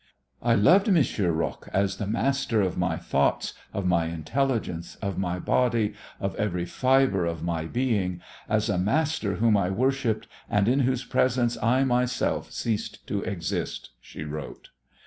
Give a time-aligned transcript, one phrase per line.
[0.41, 5.37] "I loved Monsieur Roques as the master of my thoughts, of my intelligence, of my
[5.37, 8.19] body, of every fibre of my being,
[8.49, 13.91] as a master whom I worshipped, and in whose presence I myself ceased to exist,"
[13.99, 14.69] she wrote.